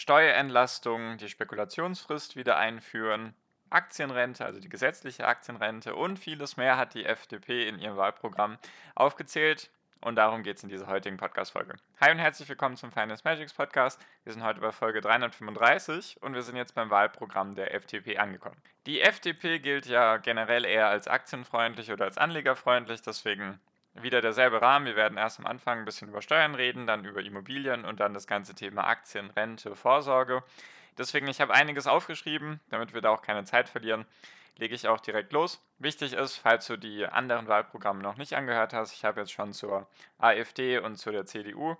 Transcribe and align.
Steuerentlastung, 0.00 1.18
die 1.18 1.28
Spekulationsfrist 1.28 2.34
wieder 2.34 2.56
einführen, 2.56 3.34
Aktienrente, 3.68 4.46
also 4.46 4.58
die 4.58 4.70
gesetzliche 4.70 5.26
Aktienrente 5.26 5.94
und 5.94 6.18
vieles 6.18 6.56
mehr 6.56 6.78
hat 6.78 6.94
die 6.94 7.04
FDP 7.04 7.68
in 7.68 7.78
ihrem 7.78 7.98
Wahlprogramm 7.98 8.56
aufgezählt. 8.94 9.68
Und 10.00 10.16
darum 10.16 10.42
geht 10.42 10.56
es 10.56 10.62
in 10.62 10.70
dieser 10.70 10.86
heutigen 10.86 11.18
Podcast-Folge. 11.18 11.74
Hi 12.00 12.10
und 12.12 12.18
herzlich 12.18 12.48
willkommen 12.48 12.78
zum 12.78 12.90
Finance 12.90 13.20
Magics 13.26 13.52
Podcast. 13.52 14.00
Wir 14.24 14.32
sind 14.32 14.42
heute 14.42 14.60
bei 14.60 14.72
Folge 14.72 15.02
335 15.02 16.22
und 16.22 16.32
wir 16.32 16.40
sind 16.44 16.56
jetzt 16.56 16.74
beim 16.74 16.88
Wahlprogramm 16.88 17.54
der 17.54 17.74
FDP 17.74 18.16
angekommen. 18.16 18.56
Die 18.86 19.02
FDP 19.02 19.58
gilt 19.58 19.84
ja 19.84 20.16
generell 20.16 20.64
eher 20.64 20.88
als 20.88 21.08
aktienfreundlich 21.08 21.92
oder 21.92 22.06
als 22.06 22.16
anlegerfreundlich, 22.16 23.02
deswegen 23.02 23.60
wieder 24.02 24.20
derselbe 24.20 24.62
Rahmen. 24.62 24.86
Wir 24.86 24.96
werden 24.96 25.18
erst 25.18 25.38
am 25.38 25.46
Anfang 25.46 25.80
ein 25.80 25.84
bisschen 25.84 26.08
über 26.08 26.22
Steuern 26.22 26.54
reden, 26.54 26.86
dann 26.86 27.04
über 27.04 27.22
Immobilien 27.22 27.84
und 27.84 28.00
dann 28.00 28.14
das 28.14 28.26
ganze 28.26 28.54
Thema 28.54 28.86
Aktien, 28.86 29.30
Rente, 29.30 29.74
Vorsorge. 29.76 30.42
Deswegen, 30.98 31.28
ich 31.28 31.40
habe 31.40 31.54
einiges 31.54 31.86
aufgeschrieben, 31.86 32.60
damit 32.70 32.94
wir 32.94 33.00
da 33.00 33.10
auch 33.10 33.22
keine 33.22 33.44
Zeit 33.44 33.68
verlieren, 33.68 34.04
lege 34.56 34.74
ich 34.74 34.88
auch 34.88 35.00
direkt 35.00 35.32
los. 35.32 35.64
Wichtig 35.78 36.12
ist, 36.12 36.36
falls 36.36 36.66
du 36.66 36.76
die 36.76 37.06
anderen 37.06 37.48
Wahlprogramme 37.48 38.02
noch 38.02 38.16
nicht 38.16 38.34
angehört 38.34 38.74
hast, 38.74 38.92
ich 38.92 39.04
habe 39.04 39.20
jetzt 39.20 39.32
schon 39.32 39.52
zur 39.52 39.88
AfD 40.18 40.78
und 40.78 40.96
zu 40.96 41.10
der 41.10 41.26
CDU 41.26 41.76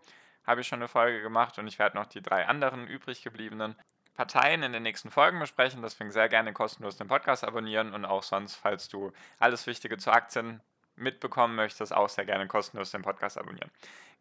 habe 0.47 0.63
ich 0.63 0.69
schon 0.69 0.81
eine 0.81 0.89
Folge 0.89 1.21
gemacht 1.21 1.59
und 1.59 1.67
ich 1.67 1.79
werde 1.79 1.97
noch 1.97 2.07
die 2.07 2.23
drei 2.23 2.47
anderen 2.47 2.87
übrig 2.87 3.23
gebliebenen 3.23 3.77
Parteien 4.15 4.63
in 4.63 4.73
den 4.73 4.83
nächsten 4.83 5.11
Folgen 5.11 5.39
besprechen. 5.39 5.83
Deswegen 5.83 6.11
sehr 6.11 6.29
gerne 6.29 6.53
kostenlos 6.53 6.97
den 6.97 7.09
Podcast 7.09 7.45
abonnieren 7.45 7.95
und 7.95 8.05
auch 8.05 8.23
sonst, 8.23 8.55
falls 8.55 8.89
du 8.89 9.13
alles 9.39 9.67
Wichtige 9.67 9.99
zu 9.99 10.11
Aktien 10.11 10.61
mitbekommen 11.01 11.55
möchtest, 11.55 11.93
auch 11.93 12.09
sehr 12.09 12.25
gerne 12.25 12.47
kostenlos 12.47 12.91
den 12.91 13.03
Podcast 13.03 13.39
abonnieren. 13.39 13.71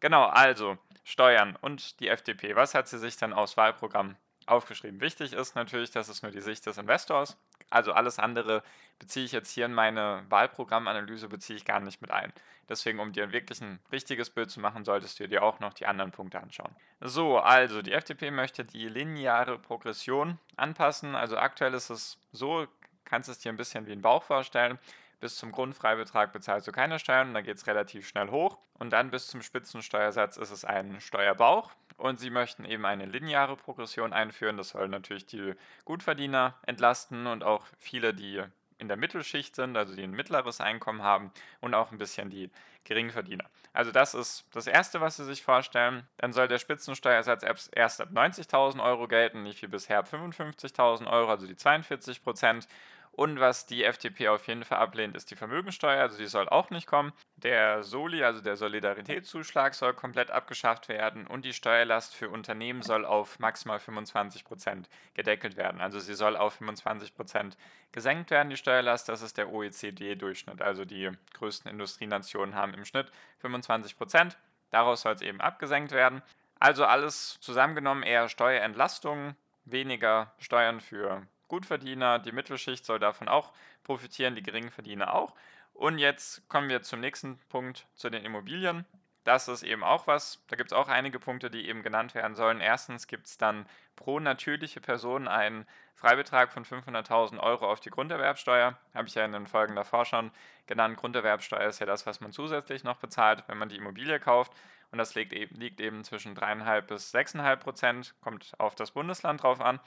Genau, 0.00 0.24
also 0.24 0.78
Steuern 1.04 1.56
und 1.60 2.00
die 2.00 2.08
FDP. 2.08 2.56
Was 2.56 2.74
hat 2.74 2.88
sie 2.88 2.98
sich 2.98 3.16
dann 3.16 3.32
aus 3.32 3.56
Wahlprogramm 3.56 4.16
aufgeschrieben? 4.46 5.00
Wichtig 5.00 5.32
ist 5.32 5.54
natürlich, 5.54 5.90
dass 5.90 6.08
es 6.08 6.22
nur 6.22 6.32
die 6.32 6.40
Sicht 6.40 6.64
des 6.66 6.78
Investors. 6.78 7.36
Also 7.68 7.92
alles 7.92 8.18
andere 8.18 8.62
beziehe 8.98 9.24
ich 9.24 9.32
jetzt 9.32 9.50
hier 9.50 9.66
in 9.66 9.74
meine 9.74 10.24
Wahlprogrammanalyse 10.28 11.28
beziehe 11.28 11.56
ich 11.56 11.64
gar 11.64 11.80
nicht 11.80 12.00
mit 12.00 12.10
ein. 12.10 12.32
Deswegen, 12.68 13.00
um 13.00 13.12
dir 13.12 13.32
wirklich 13.32 13.60
ein 13.60 13.80
richtiges 13.90 14.30
Bild 14.30 14.50
zu 14.50 14.60
machen, 14.60 14.84
solltest 14.84 15.18
du 15.18 15.28
dir 15.28 15.42
auch 15.42 15.58
noch 15.58 15.72
die 15.72 15.86
anderen 15.86 16.12
Punkte 16.12 16.40
anschauen. 16.40 16.74
So, 17.00 17.38
also 17.38 17.82
die 17.82 17.92
FDP 17.92 18.30
möchte 18.30 18.64
die 18.64 18.88
lineare 18.88 19.58
Progression 19.58 20.38
anpassen. 20.56 21.16
Also 21.16 21.36
aktuell 21.36 21.74
ist 21.74 21.90
es 21.90 22.18
so, 22.30 22.68
kannst 23.04 23.28
es 23.28 23.40
dir 23.40 23.50
ein 23.50 23.56
bisschen 23.56 23.86
wie 23.86 23.92
ein 23.92 24.02
Bauch 24.02 24.22
vorstellen. 24.22 24.78
Bis 25.20 25.36
zum 25.36 25.52
Grundfreibetrag 25.52 26.32
bezahlst 26.32 26.66
du 26.66 26.72
keine 26.72 26.98
Steuern 26.98 27.28
und 27.28 27.34
dann 27.34 27.44
geht 27.44 27.58
es 27.58 27.66
relativ 27.66 28.08
schnell 28.08 28.30
hoch. 28.30 28.58
Und 28.78 28.90
dann 28.90 29.10
bis 29.10 29.26
zum 29.26 29.42
Spitzensteuersatz 29.42 30.38
ist 30.38 30.50
es 30.50 30.64
ein 30.64 31.00
Steuerbauch. 31.00 31.70
Und 31.98 32.18
sie 32.18 32.30
möchten 32.30 32.64
eben 32.64 32.86
eine 32.86 33.04
lineare 33.04 33.56
Progression 33.56 34.14
einführen. 34.14 34.56
Das 34.56 34.70
soll 34.70 34.88
natürlich 34.88 35.26
die 35.26 35.54
Gutverdiener 35.84 36.54
entlasten 36.66 37.26
und 37.26 37.44
auch 37.44 37.66
viele, 37.78 38.14
die 38.14 38.42
in 38.78 38.88
der 38.88 38.96
Mittelschicht 38.96 39.54
sind, 39.54 39.76
also 39.76 39.94
die 39.94 40.02
ein 40.02 40.10
mittleres 40.12 40.60
Einkommen 40.60 41.02
haben 41.02 41.30
und 41.60 41.74
auch 41.74 41.92
ein 41.92 41.98
bisschen 41.98 42.30
die 42.30 42.50
Geringverdiener. 42.84 43.44
Also 43.74 43.92
das 43.92 44.14
ist 44.14 44.46
das 44.52 44.66
Erste, 44.66 45.02
was 45.02 45.16
Sie 45.16 45.24
sich 45.24 45.42
vorstellen. 45.42 46.08
Dann 46.16 46.32
soll 46.32 46.48
der 46.48 46.58
Spitzensteuersatz 46.58 47.70
erst 47.72 48.00
ab 48.00 48.08
90.000 48.10 48.82
Euro 48.82 49.06
gelten, 49.06 49.42
nicht 49.42 49.60
wie 49.62 49.66
bisher 49.66 49.98
ab 49.98 50.08
55.000 50.10 51.06
Euro, 51.06 51.30
also 51.30 51.46
die 51.46 51.56
42 51.56 52.22
Prozent. 52.22 52.66
Und 53.12 53.40
was 53.40 53.66
die 53.66 53.84
FDP 53.84 54.28
auf 54.28 54.46
jeden 54.46 54.64
Fall 54.64 54.78
ablehnt, 54.78 55.16
ist 55.16 55.30
die 55.30 55.36
Vermögensteuer. 55.36 56.00
Also 56.00 56.16
die 56.16 56.26
soll 56.26 56.48
auch 56.48 56.70
nicht 56.70 56.86
kommen. 56.86 57.12
Der 57.36 57.82
Soli, 57.82 58.22
also 58.22 58.40
der 58.40 58.56
Solidaritätszuschlag, 58.56 59.74
soll 59.74 59.94
komplett 59.94 60.30
abgeschafft 60.30 60.88
werden. 60.88 61.26
Und 61.26 61.44
die 61.44 61.52
Steuerlast 61.52 62.14
für 62.14 62.30
Unternehmen 62.30 62.82
soll 62.82 63.04
auf 63.04 63.38
maximal 63.38 63.78
25 63.78 64.44
Prozent 64.44 64.88
gedeckelt 65.14 65.56
werden. 65.56 65.80
Also 65.80 65.98
sie 65.98 66.14
soll 66.14 66.36
auf 66.36 66.54
25 66.54 67.14
Prozent 67.14 67.56
gesenkt 67.92 68.30
werden, 68.30 68.50
die 68.50 68.56
Steuerlast. 68.56 69.08
Das 69.08 69.22
ist 69.22 69.36
der 69.36 69.52
OECD-Durchschnitt. 69.52 70.62
Also 70.62 70.84
die 70.84 71.10
größten 71.34 71.70
Industrienationen 71.70 72.54
haben 72.54 72.74
im 72.74 72.84
Schnitt 72.84 73.10
25%. 73.42 73.96
Prozent. 73.96 74.38
Daraus 74.70 75.02
soll 75.02 75.14
es 75.14 75.22
eben 75.22 75.40
abgesenkt 75.40 75.92
werden. 75.92 76.22
Also 76.60 76.84
alles 76.84 77.38
zusammengenommen 77.40 78.02
eher 78.02 78.28
Steuerentlastungen, 78.28 79.34
weniger 79.64 80.32
Steuern 80.38 80.80
für 80.80 81.26
Gutverdiener, 81.50 82.18
die 82.18 82.32
Mittelschicht 82.32 82.86
soll 82.86 82.98
davon 82.98 83.28
auch 83.28 83.52
profitieren, 83.84 84.34
die 84.34 84.42
Geringverdiener 84.42 85.12
auch. 85.12 85.34
Und 85.74 85.98
jetzt 85.98 86.48
kommen 86.48 86.68
wir 86.68 86.82
zum 86.82 87.00
nächsten 87.00 87.38
Punkt, 87.48 87.86
zu 87.94 88.08
den 88.08 88.24
Immobilien. 88.24 88.86
Das 89.24 89.48
ist 89.48 89.62
eben 89.62 89.84
auch 89.84 90.06
was, 90.06 90.42
da 90.48 90.56
gibt 90.56 90.72
es 90.72 90.76
auch 90.76 90.88
einige 90.88 91.18
Punkte, 91.18 91.50
die 91.50 91.68
eben 91.68 91.82
genannt 91.82 92.14
werden 92.14 92.34
sollen. 92.34 92.60
Erstens 92.60 93.06
gibt 93.06 93.26
es 93.26 93.36
dann 93.36 93.66
pro 93.94 94.18
natürliche 94.18 94.80
Person 94.80 95.28
einen 95.28 95.66
Freibetrag 95.94 96.52
von 96.52 96.64
500.000 96.64 97.38
Euro 97.38 97.70
auf 97.70 97.80
die 97.80 97.90
Grunderwerbsteuer. 97.90 98.78
Habe 98.94 99.08
ich 99.08 99.14
ja 99.14 99.24
in 99.24 99.32
den 99.32 99.46
Folgen 99.46 99.76
davor 99.76 100.06
schon 100.06 100.30
genannt. 100.66 100.96
Grunderwerbsteuer 100.96 101.68
ist 101.68 101.80
ja 101.80 101.86
das, 101.86 102.06
was 102.06 102.20
man 102.20 102.32
zusätzlich 102.32 102.82
noch 102.84 102.96
bezahlt, 102.96 103.44
wenn 103.48 103.58
man 103.58 103.68
die 103.68 103.76
Immobilie 103.76 104.18
kauft. 104.20 104.52
Und 104.90 104.98
das 104.98 105.14
liegt 105.14 105.32
eben, 105.32 105.54
liegt 105.56 105.80
eben 105.80 106.02
zwischen 106.04 106.34
3,5 106.34 106.80
bis 106.82 107.14
6,5 107.14 107.56
Prozent, 107.56 108.14
kommt 108.22 108.52
auf 108.58 108.74
das 108.74 108.92
Bundesland 108.92 109.42
drauf 109.42 109.60
an. 109.60 109.80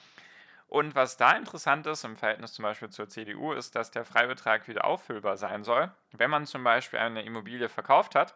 Und 0.68 0.96
was 0.96 1.18
da 1.18 1.34
interessant 1.34 1.86
ist 1.88 2.04
im 2.04 2.16
Verhältnis 2.16 2.54
zum 2.54 2.64
Beispiel 2.64 2.90
zur 2.90 3.08
CDU, 3.08 3.54
ist, 3.54 3.76
dass 3.76 3.92
der 3.92 4.06
Freibetrag 4.06 4.68
wieder 4.68 4.86
auffüllbar 4.86 5.38
sein 5.38 5.64
soll. 5.64 5.92
Wenn 6.12 6.30
man 6.30 6.46
zum 6.46 6.64
Beispiel 6.64 7.00
eine 7.00 7.24
Immobilie 7.24 7.70
verkauft 7.70 8.16
hat 8.16 8.36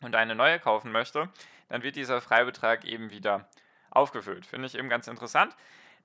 und 0.00 0.14
eine 0.14 0.34
neue 0.34 0.58
kaufen 0.58 0.90
möchte, 0.90 1.28
dann 1.68 1.82
wird 1.82 1.96
dieser 1.96 2.20
Freibetrag 2.20 2.84
eben 2.84 3.10
wieder 3.10 3.48
aufgefüllt. 3.90 4.46
Finde 4.46 4.66
ich 4.66 4.76
eben 4.76 4.88
ganz 4.88 5.06
interessant. 5.06 5.54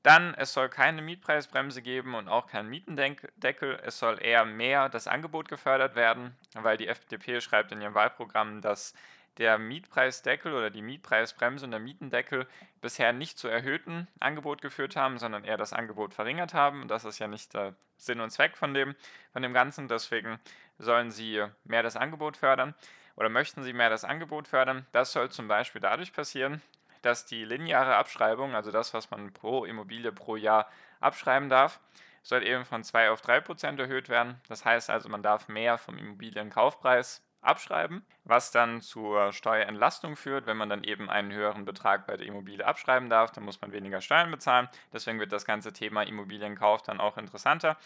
Dann, 0.03 0.35
es 0.35 0.53
soll 0.53 0.69
keine 0.69 1.01
Mietpreisbremse 1.01 1.81
geben 1.81 2.13
und 2.13 2.27
auch 2.27 2.45
keinen 2.45 2.69
Mietendeckel. 2.69 3.79
Es 3.83 3.97
soll 3.97 4.21
eher 4.21 4.45
mehr 4.45 4.87
das 4.87 5.07
Angebot 5.07 5.47
gefördert 5.47 5.95
werden, 5.95 6.35
weil 6.53 6.77
die 6.77 6.87
FDP 6.87 7.41
schreibt 7.41 7.71
in 7.71 7.81
ihrem 7.81 7.95
Wahlprogramm, 7.95 8.61
dass 8.61 8.93
der 9.37 9.57
Mietpreisdeckel 9.57 10.53
oder 10.53 10.69
die 10.69 10.81
Mietpreisbremse 10.81 11.65
und 11.65 11.71
der 11.71 11.79
Mietendeckel 11.79 12.47
bisher 12.81 13.13
nicht 13.13 13.37
zu 13.37 13.47
erhöhten 13.47 14.07
Angebot 14.19 14.61
geführt 14.61 14.95
haben, 14.95 15.17
sondern 15.17 15.43
eher 15.43 15.57
das 15.57 15.73
Angebot 15.73 16.13
verringert 16.13 16.53
haben. 16.53 16.81
Und 16.81 16.89
das 16.89 17.05
ist 17.05 17.19
ja 17.19 17.27
nicht 17.27 17.53
der 17.53 17.75
Sinn 17.97 18.21
und 18.21 18.31
Zweck 18.31 18.57
von 18.57 18.73
dem, 18.73 18.95
von 19.33 19.41
dem 19.41 19.53
Ganzen. 19.53 19.87
Deswegen 19.87 20.39
sollen 20.77 21.11
sie 21.11 21.45
mehr 21.63 21.83
das 21.83 21.95
Angebot 21.95 22.37
fördern 22.37 22.73
oder 23.15 23.29
möchten 23.29 23.63
sie 23.63 23.73
mehr 23.73 23.89
das 23.89 24.03
Angebot 24.03 24.47
fördern. 24.47 24.85
Das 24.91 25.11
soll 25.11 25.29
zum 25.29 25.47
Beispiel 25.47 25.81
dadurch 25.81 26.13
passieren, 26.13 26.61
dass 27.01 27.25
die 27.25 27.45
lineare 27.45 27.95
Abschreibung, 27.95 28.55
also 28.55 28.71
das, 28.71 28.93
was 28.93 29.11
man 29.11 29.31
pro 29.31 29.65
Immobilie 29.65 30.11
pro 30.11 30.35
Jahr 30.35 30.69
abschreiben 30.99 31.49
darf, 31.49 31.79
soll 32.23 32.43
eben 32.43 32.65
von 32.65 32.83
2 32.83 33.11
auf 33.11 33.21
3 33.21 33.41
Prozent 33.41 33.79
erhöht 33.79 34.09
werden. 34.09 34.41
Das 34.47 34.65
heißt 34.65 34.89
also, 34.89 35.09
man 35.09 35.21
darf 35.21 35.47
mehr 35.47 35.77
vom 35.77 35.97
Immobilienkaufpreis 35.97 37.21
abschreiben, 37.45 38.05
was 38.23 38.51
dann 38.51 38.81
zur 38.81 39.31
Steuerentlastung 39.33 40.15
führt. 40.15 40.45
Wenn 40.45 40.57
man 40.57 40.69
dann 40.69 40.83
eben 40.83 41.09
einen 41.09 41.31
höheren 41.31 41.65
Betrag 41.65 42.07
bei 42.07 42.17
der 42.17 42.27
Immobilie 42.27 42.65
abschreiben 42.65 43.09
darf, 43.09 43.31
dann 43.31 43.43
muss 43.45 43.61
man 43.61 43.71
weniger 43.71 44.01
Steuern 44.01 44.31
bezahlen. 44.31 44.69
Deswegen 44.93 45.19
wird 45.19 45.31
das 45.31 45.45
ganze 45.45 45.73
Thema 45.73 46.03
Immobilienkauf 46.03 46.81
dann 46.81 46.99
auch 46.99 47.17
interessanter. 47.17 47.77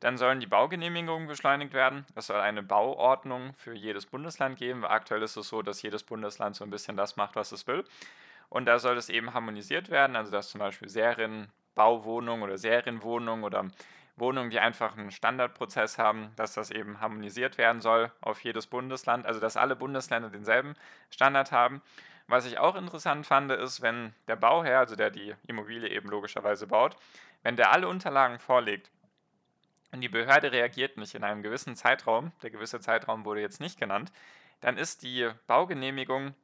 Dann 0.00 0.16
sollen 0.16 0.40
die 0.40 0.46
Baugenehmigungen 0.46 1.28
beschleunigt 1.28 1.74
werden. 1.74 2.06
Es 2.14 2.28
soll 2.28 2.40
eine 2.40 2.62
Bauordnung 2.62 3.52
für 3.58 3.74
jedes 3.74 4.06
Bundesland 4.06 4.58
geben, 4.58 4.84
aktuell 4.84 5.22
ist 5.22 5.36
es 5.36 5.48
so, 5.48 5.60
dass 5.60 5.82
jedes 5.82 6.02
Bundesland 6.02 6.56
so 6.56 6.64
ein 6.64 6.70
bisschen 6.70 6.96
das 6.96 7.16
macht, 7.16 7.36
was 7.36 7.52
es 7.52 7.66
will. 7.66 7.84
Und 8.48 8.64
da 8.64 8.78
soll 8.78 8.96
es 8.96 9.10
eben 9.10 9.34
harmonisiert 9.34 9.90
werden, 9.90 10.16
also 10.16 10.32
dass 10.32 10.48
zum 10.48 10.58
Beispiel 10.58 10.88
Serienbauwohnungen 10.88 12.42
oder 12.42 12.56
Serienwohnungen 12.58 13.44
oder 13.44 13.68
Wohnungen, 14.20 14.50
die 14.50 14.60
einfach 14.60 14.96
einen 14.96 15.10
Standardprozess 15.10 15.98
haben, 15.98 16.32
dass 16.36 16.54
das 16.54 16.70
eben 16.70 17.00
harmonisiert 17.00 17.58
werden 17.58 17.80
soll 17.80 18.12
auf 18.20 18.40
jedes 18.44 18.66
Bundesland, 18.66 19.26
also 19.26 19.40
dass 19.40 19.56
alle 19.56 19.76
Bundesländer 19.76 20.30
denselben 20.30 20.74
Standard 21.10 21.52
haben. 21.52 21.82
Was 22.28 22.46
ich 22.46 22.58
auch 22.58 22.76
interessant 22.76 23.26
fand, 23.26 23.50
ist, 23.50 23.82
wenn 23.82 24.14
der 24.28 24.36
Bauherr, 24.36 24.78
also 24.78 24.94
der 24.94 25.10
die 25.10 25.34
Immobilie 25.48 25.88
eben 25.88 26.08
logischerweise 26.08 26.66
baut, 26.68 26.96
wenn 27.42 27.56
der 27.56 27.72
alle 27.72 27.88
Unterlagen 27.88 28.38
vorlegt 28.38 28.90
und 29.92 30.00
die 30.00 30.08
Behörde 30.08 30.52
reagiert 30.52 30.96
nicht 30.96 31.14
in 31.14 31.24
einem 31.24 31.42
gewissen 31.42 31.74
Zeitraum, 31.74 32.30
der 32.42 32.50
gewisse 32.50 32.80
Zeitraum 32.80 33.24
wurde 33.24 33.40
jetzt 33.40 33.60
nicht 33.60 33.80
genannt, 33.80 34.12
dann 34.60 34.76
ist 34.76 35.02
die 35.02 35.28
Baugenehmigung 35.46 36.34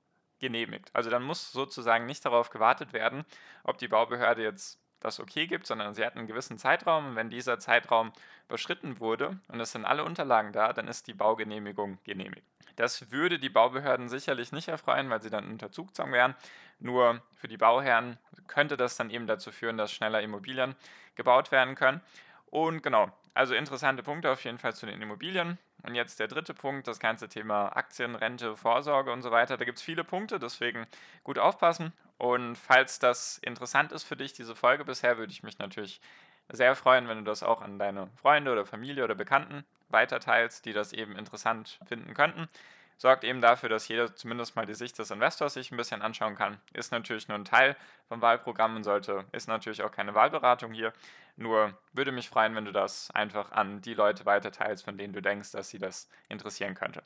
genehmigt. 0.40 0.90
Also 0.92 1.10
dann 1.10 1.22
muss 1.22 1.52
sozusagen 1.52 2.06
nicht 2.06 2.24
darauf 2.24 2.50
gewartet 2.50 2.92
werden, 2.92 3.24
ob 3.62 3.78
die 3.78 3.88
Baubehörde 3.88 4.42
jetzt 4.42 4.80
das 5.00 5.20
okay 5.20 5.46
gibt, 5.46 5.66
sondern 5.66 5.94
sie 5.94 6.04
hat 6.04 6.16
einen 6.16 6.26
gewissen 6.26 6.58
Zeitraum 6.58 7.08
und 7.08 7.16
wenn 7.16 7.30
dieser 7.30 7.58
Zeitraum 7.58 8.12
überschritten 8.48 9.00
wurde 9.00 9.38
und 9.48 9.60
es 9.60 9.72
sind 9.72 9.84
alle 9.84 10.04
Unterlagen 10.04 10.52
da, 10.52 10.72
dann 10.72 10.88
ist 10.88 11.06
die 11.06 11.14
Baugenehmigung 11.14 11.98
genehmigt. 12.04 12.46
Das 12.76 13.10
würde 13.10 13.38
die 13.38 13.48
Baubehörden 13.48 14.08
sicherlich 14.08 14.52
nicht 14.52 14.68
erfreuen, 14.68 15.08
weil 15.08 15.22
sie 15.22 15.30
dann 15.30 15.48
unter 15.48 15.72
Zugzwang 15.72 16.12
wären. 16.12 16.34
Nur 16.78 17.22
für 17.34 17.48
die 17.48 17.56
Bauherren 17.56 18.18
könnte 18.48 18.76
das 18.76 18.96
dann 18.96 19.10
eben 19.10 19.26
dazu 19.26 19.50
führen, 19.50 19.78
dass 19.78 19.92
schneller 19.92 20.20
Immobilien 20.20 20.76
gebaut 21.14 21.50
werden 21.50 21.74
können. 21.74 22.02
Und 22.50 22.82
genau, 22.82 23.10
also 23.34 23.54
interessante 23.54 24.02
Punkte 24.02 24.30
auf 24.30 24.44
jeden 24.44 24.58
Fall 24.58 24.74
zu 24.74 24.86
den 24.86 25.02
Immobilien. 25.02 25.58
Und 25.82 25.94
jetzt 25.94 26.18
der 26.18 26.28
dritte 26.28 26.54
Punkt, 26.54 26.88
das 26.88 26.98
ganze 26.98 27.28
Thema 27.28 27.76
Aktien, 27.76 28.14
Rente, 28.14 28.56
Vorsorge 28.56 29.12
und 29.12 29.22
so 29.22 29.30
weiter. 29.30 29.56
Da 29.56 29.64
gibt 29.64 29.78
es 29.78 29.84
viele 29.84 30.04
Punkte, 30.04 30.38
deswegen 30.38 30.86
gut 31.22 31.38
aufpassen. 31.38 31.92
Und 32.18 32.56
falls 32.56 32.98
das 32.98 33.38
interessant 33.38 33.92
ist 33.92 34.04
für 34.04 34.16
dich, 34.16 34.32
diese 34.32 34.54
Folge 34.56 34.84
bisher, 34.84 35.18
würde 35.18 35.32
ich 35.32 35.42
mich 35.42 35.58
natürlich 35.58 36.00
sehr 36.48 36.74
freuen, 36.76 37.08
wenn 37.08 37.18
du 37.18 37.24
das 37.24 37.42
auch 37.42 37.60
an 37.60 37.78
deine 37.78 38.08
Freunde 38.16 38.52
oder 38.52 38.64
Familie 38.64 39.04
oder 39.04 39.14
Bekannten 39.14 39.64
weiterteilst, 39.88 40.64
die 40.64 40.72
das 40.72 40.92
eben 40.92 41.16
interessant 41.16 41.78
finden 41.86 42.14
könnten. 42.14 42.48
Sorgt 42.98 43.24
eben 43.24 43.40
dafür, 43.40 43.68
dass 43.68 43.88
jeder 43.88 44.14
zumindest 44.14 44.56
mal 44.56 44.64
die 44.64 44.74
Sicht 44.74 44.98
des 44.98 45.10
Investors 45.10 45.54
sich 45.54 45.70
ein 45.70 45.76
bisschen 45.76 46.00
anschauen 46.00 46.34
kann. 46.34 46.58
Ist 46.72 46.92
natürlich 46.92 47.28
nur 47.28 47.36
ein 47.36 47.44
Teil 47.44 47.76
vom 48.08 48.22
Wahlprogramm 48.22 48.76
und 48.76 48.84
sollte, 48.84 49.26
ist 49.32 49.48
natürlich 49.48 49.82
auch 49.82 49.92
keine 49.92 50.14
Wahlberatung 50.14 50.72
hier. 50.72 50.92
Nur 51.36 51.76
würde 51.92 52.12
mich 52.12 52.30
freuen, 52.30 52.54
wenn 52.54 52.64
du 52.64 52.72
das 52.72 53.10
einfach 53.10 53.52
an 53.52 53.82
die 53.82 53.92
Leute 53.92 54.24
weiterteilst, 54.24 54.84
von 54.84 54.96
denen 54.96 55.12
du 55.12 55.20
denkst, 55.20 55.52
dass 55.52 55.68
sie 55.68 55.78
das 55.78 56.08
interessieren 56.30 56.74
könnte. 56.74 57.02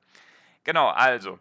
Genau, 0.62 0.88
also 0.88 1.40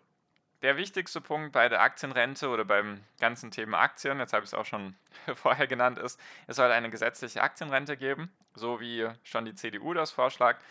der 0.62 0.78
wichtigste 0.78 1.22
Punkt 1.22 1.52
bei 1.52 1.70
der 1.70 1.82
Aktienrente 1.82 2.50
oder 2.50 2.66
beim 2.66 3.04
ganzen 3.20 3.52
Thema 3.52 3.80
Aktien, 3.80 4.20
jetzt 4.20 4.34
habe 4.34 4.44
ich 4.44 4.50
es 4.50 4.54
auch 4.54 4.66
schon 4.66 4.96
vorher 5.36 5.68
genannt, 5.68 6.00
ist, 6.00 6.20
es 6.48 6.56
soll 6.56 6.72
eine 6.72 6.90
gesetzliche 6.90 7.42
Aktienrente 7.42 7.98
geben, 7.98 8.32
so 8.56 8.80
wie 8.80 9.08
schon 9.24 9.46
die 9.46 9.56
CDU 9.56 9.94
das 9.94 10.12
vorschlägt, 10.12 10.62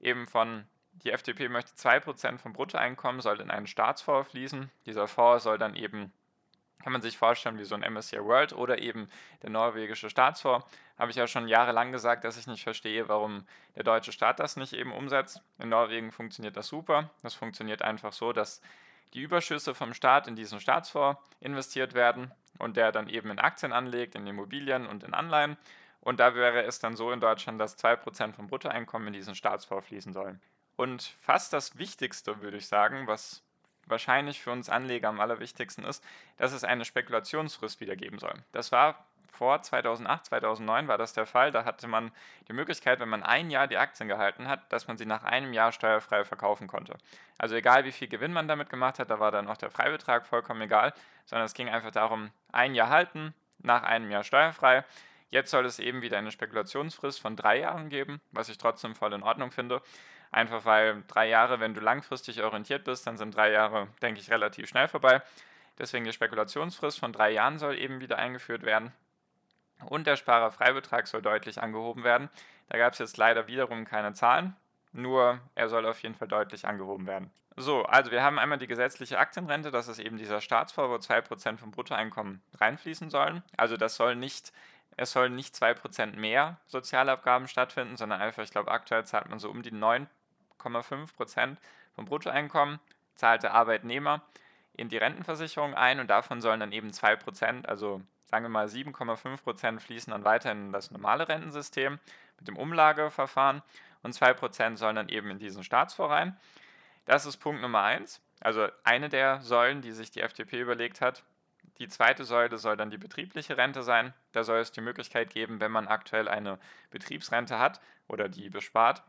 eben 0.00 0.26
von 0.26 0.66
die 1.04 1.12
FDP 1.12 1.48
möchte 1.48 1.72
2% 1.72 2.38
vom 2.38 2.52
Bruttoeinkommen 2.52 3.20
soll 3.20 3.40
in 3.40 3.50
einen 3.50 3.66
Staatsfonds 3.66 4.30
fließen. 4.30 4.70
Dieser 4.86 5.06
Fonds 5.06 5.44
soll 5.44 5.58
dann 5.58 5.74
eben, 5.74 6.12
kann 6.82 6.92
man 6.92 7.02
sich 7.02 7.16
vorstellen, 7.16 7.58
wie 7.58 7.64
so 7.64 7.74
ein 7.74 7.92
MSCI 7.92 8.24
World 8.24 8.52
oder 8.52 8.78
eben 8.78 9.08
der 9.42 9.50
norwegische 9.50 10.10
Staatsfonds. 10.10 10.66
Habe 10.98 11.10
ich 11.10 11.16
ja 11.16 11.26
schon 11.26 11.48
jahrelang 11.48 11.92
gesagt, 11.92 12.24
dass 12.24 12.36
ich 12.36 12.46
nicht 12.46 12.64
verstehe, 12.64 13.08
warum 13.08 13.46
der 13.76 13.84
deutsche 13.84 14.12
Staat 14.12 14.40
das 14.40 14.56
nicht 14.56 14.72
eben 14.72 14.92
umsetzt. 14.92 15.40
In 15.58 15.68
Norwegen 15.68 16.10
funktioniert 16.10 16.56
das 16.56 16.66
super. 16.66 17.10
Das 17.22 17.34
funktioniert 17.34 17.82
einfach 17.82 18.12
so, 18.12 18.32
dass 18.32 18.60
die 19.14 19.20
Überschüsse 19.20 19.74
vom 19.74 19.94
Staat 19.94 20.26
in 20.26 20.36
diesen 20.36 20.60
Staatsfonds 20.60 21.20
investiert 21.40 21.94
werden 21.94 22.32
und 22.58 22.76
der 22.76 22.92
dann 22.92 23.08
eben 23.08 23.30
in 23.30 23.38
Aktien 23.38 23.72
anlegt, 23.72 24.14
in 24.14 24.26
Immobilien 24.26 24.86
und 24.86 25.04
in 25.04 25.14
Anleihen. 25.14 25.56
Und 26.00 26.20
da 26.20 26.34
wäre 26.34 26.62
es 26.62 26.78
dann 26.78 26.96
so 26.96 27.12
in 27.12 27.20
Deutschland, 27.20 27.60
dass 27.60 27.78
2% 27.78 28.32
vom 28.32 28.48
Bruttoeinkommen 28.48 29.08
in 29.08 29.14
diesen 29.14 29.34
Staatsfonds 29.34 29.86
fließen 29.86 30.12
sollen. 30.12 30.40
Und 30.78 31.02
fast 31.20 31.52
das 31.52 31.76
Wichtigste, 31.76 32.40
würde 32.40 32.56
ich 32.56 32.68
sagen, 32.68 33.08
was 33.08 33.42
wahrscheinlich 33.86 34.40
für 34.40 34.52
uns 34.52 34.68
Anleger 34.68 35.08
am 35.08 35.18
allerwichtigsten 35.18 35.84
ist, 35.84 36.04
dass 36.36 36.52
es 36.52 36.62
eine 36.62 36.84
Spekulationsfrist 36.84 37.80
wieder 37.80 37.96
geben 37.96 38.20
soll. 38.20 38.34
Das 38.52 38.70
war 38.70 39.04
vor 39.32 39.60
2008, 39.60 40.26
2009 40.26 40.86
war 40.86 40.96
das 40.96 41.14
der 41.14 41.26
Fall. 41.26 41.50
Da 41.50 41.64
hatte 41.64 41.88
man 41.88 42.12
die 42.46 42.52
Möglichkeit, 42.52 43.00
wenn 43.00 43.08
man 43.08 43.24
ein 43.24 43.50
Jahr 43.50 43.66
die 43.66 43.76
Aktien 43.76 44.08
gehalten 44.08 44.46
hat, 44.46 44.72
dass 44.72 44.86
man 44.86 44.96
sie 44.96 45.04
nach 45.04 45.24
einem 45.24 45.52
Jahr 45.52 45.72
steuerfrei 45.72 46.24
verkaufen 46.24 46.68
konnte. 46.68 46.96
Also 47.38 47.56
egal 47.56 47.84
wie 47.84 47.92
viel 47.92 48.06
Gewinn 48.06 48.32
man 48.32 48.46
damit 48.46 48.70
gemacht 48.70 49.00
hat, 49.00 49.10
da 49.10 49.18
war 49.18 49.32
dann 49.32 49.48
auch 49.48 49.56
der 49.56 49.72
Freibetrag 49.72 50.26
vollkommen 50.26 50.62
egal, 50.62 50.94
sondern 51.26 51.46
es 51.46 51.54
ging 51.54 51.68
einfach 51.68 51.90
darum, 51.90 52.30
ein 52.52 52.76
Jahr 52.76 52.88
halten, 52.88 53.34
nach 53.58 53.82
einem 53.82 54.12
Jahr 54.12 54.22
steuerfrei. 54.22 54.84
Jetzt 55.30 55.50
soll 55.50 55.66
es 55.66 55.78
eben 55.78 56.02
wieder 56.02 56.18
eine 56.18 56.30
Spekulationsfrist 56.30 57.20
von 57.20 57.36
drei 57.36 57.60
Jahren 57.60 57.88
geben, 57.90 58.20
was 58.32 58.48
ich 58.48 58.58
trotzdem 58.58 58.94
voll 58.94 59.12
in 59.12 59.22
Ordnung 59.22 59.50
finde. 59.50 59.82
Einfach 60.30 60.64
weil 60.64 61.02
drei 61.06 61.28
Jahre, 61.28 61.60
wenn 61.60 61.74
du 61.74 61.80
langfristig 61.80 62.42
orientiert 62.42 62.84
bist, 62.84 63.06
dann 63.06 63.16
sind 63.16 63.34
drei 63.34 63.50
Jahre, 63.50 63.88
denke 64.02 64.20
ich, 64.20 64.30
relativ 64.30 64.68
schnell 64.68 64.88
vorbei. 64.88 65.22
Deswegen 65.78 66.04
die 66.04 66.12
Spekulationsfrist 66.12 66.98
von 66.98 67.12
drei 67.12 67.30
Jahren 67.30 67.58
soll 67.58 67.78
eben 67.78 68.00
wieder 68.00 68.18
eingeführt 68.18 68.62
werden. 68.62 68.92
Und 69.84 70.06
der 70.06 70.16
Sparerfreibetrag 70.16 71.06
soll 71.06 71.22
deutlich 71.22 71.62
angehoben 71.62 72.04
werden. 72.04 72.28
Da 72.68 72.78
gab 72.78 72.94
es 72.94 72.98
jetzt 72.98 73.16
leider 73.16 73.46
wiederum 73.46 73.84
keine 73.84 74.12
Zahlen, 74.12 74.56
nur 74.92 75.40
er 75.54 75.68
soll 75.68 75.86
auf 75.86 76.02
jeden 76.02 76.14
Fall 76.14 76.28
deutlich 76.28 76.66
angehoben 76.66 77.06
werden. 77.06 77.30
So, 77.56 77.84
also 77.84 78.10
wir 78.10 78.22
haben 78.22 78.38
einmal 78.38 78.58
die 78.58 78.66
gesetzliche 78.66 79.18
Aktienrente, 79.18 79.70
das 79.70 79.88
ist 79.88 79.98
eben 79.98 80.16
dieser 80.16 80.40
Staatsfonds, 80.40 81.08
wo 81.08 81.12
2% 81.14 81.58
vom 81.58 81.72
Bruttoeinkommen 81.72 82.40
reinfließen 82.54 83.10
sollen. 83.10 83.42
Also 83.56 83.76
das 83.76 83.96
soll 83.96 84.14
nicht, 84.14 84.52
es 84.98 85.12
sollen 85.12 85.36
nicht 85.36 85.54
2% 85.54 86.16
mehr 86.16 86.58
Sozialabgaben 86.66 87.46
stattfinden, 87.46 87.96
sondern 87.96 88.20
einfach, 88.20 88.42
ich 88.42 88.50
glaube, 88.50 88.72
aktuell 88.72 89.06
zahlt 89.06 89.28
man 89.28 89.38
so 89.38 89.48
um 89.48 89.62
die 89.62 89.72
9,5% 89.72 91.56
vom 91.94 92.04
Bruttoeinkommen, 92.04 92.80
zahlt 93.14 93.44
der 93.44 93.54
Arbeitnehmer 93.54 94.22
in 94.74 94.88
die 94.88 94.96
Rentenversicherung 94.96 95.74
ein 95.74 96.00
und 96.00 96.10
davon 96.10 96.40
sollen 96.40 96.58
dann 96.58 96.72
eben 96.72 96.90
2%, 96.90 97.64
also 97.66 98.02
sagen 98.26 98.44
wir 98.44 98.48
mal 98.48 98.66
7,5 98.66 99.42
Prozent 99.42 99.82
fließen 99.82 100.10
dann 100.10 100.24
weiter 100.24 100.50
in 100.50 100.72
das 100.72 100.90
normale 100.90 101.28
Rentensystem 101.28 102.00
mit 102.38 102.48
dem 102.48 102.56
Umlageverfahren 102.56 103.62
und 104.02 104.14
2 104.14 104.34
Prozent 104.34 104.78
sollen 104.78 104.96
dann 104.96 105.08
eben 105.08 105.30
in 105.30 105.38
diesen 105.38 105.62
Staatsfonds 105.62 106.12
rein. 106.12 106.36
Das 107.04 107.24
ist 107.24 107.36
Punkt 107.36 107.62
Nummer 107.62 107.82
1, 107.82 108.20
also 108.40 108.66
eine 108.82 109.08
der 109.08 109.42
Säulen, 109.42 109.80
die 109.80 109.92
sich 109.92 110.10
die 110.10 110.22
FDP 110.22 110.60
überlegt 110.60 111.00
hat. 111.00 111.22
Die 111.78 111.88
zweite 111.88 112.24
Säule 112.24 112.58
soll 112.58 112.76
dann 112.76 112.90
die 112.90 112.98
betriebliche 112.98 113.56
Rente 113.56 113.82
sein. 113.82 114.12
Da 114.32 114.42
soll 114.42 114.58
es 114.58 114.72
die 114.72 114.80
Möglichkeit 114.80 115.30
geben, 115.30 115.60
wenn 115.60 115.70
man 115.70 115.86
aktuell 115.86 116.28
eine 116.28 116.58
Betriebsrente 116.90 117.58
hat 117.58 117.80
oder 118.08 118.28
die 118.28 118.50
bespart, 118.50 119.02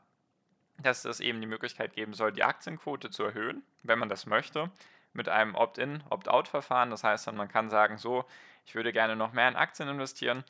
dass 0.77 1.05
es 1.05 1.19
eben 1.19 1.41
die 1.41 1.47
Möglichkeit 1.47 1.93
geben 1.93 2.13
soll, 2.13 2.31
die 2.31 2.43
Aktienquote 2.43 3.09
zu 3.09 3.23
erhöhen, 3.23 3.63
wenn 3.83 3.99
man 3.99 4.09
das 4.09 4.25
möchte, 4.25 4.69
mit 5.13 5.27
einem 5.27 5.55
Opt-in, 5.55 6.03
Opt-out-Verfahren. 6.09 6.91
Das 6.91 7.03
heißt 7.03 7.27
dann, 7.27 7.35
man 7.35 7.49
kann 7.49 7.69
sagen, 7.69 7.97
so, 7.97 8.25
ich 8.65 8.75
würde 8.75 8.93
gerne 8.93 9.15
noch 9.15 9.33
mehr 9.33 9.47
in 9.47 9.55
Aktien 9.55 9.89
investieren. 9.89 10.43